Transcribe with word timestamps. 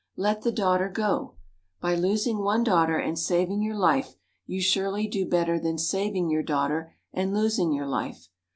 Let 0.15 0.41
the 0.41 0.51
daughter 0.51 0.89
go. 0.89 1.35
By 1.79 1.93
losing 1.93 2.39
one 2.39 2.63
daughter 2.63 2.97
and 2.97 3.19
saving 3.19 3.61
your 3.61 3.75
life, 3.77 4.15
you 4.47 4.59
surely 4.59 5.05
do 5.05 5.27
better 5.27 5.59
than 5.59 5.77
saving 5.77 6.31
your 6.31 6.41
daughter 6.41 6.95
and 7.13 7.35
losing 7.35 7.71
your 7.71 7.85
life. 7.85 8.27